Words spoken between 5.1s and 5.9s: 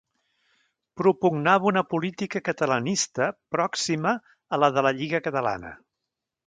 Catalana.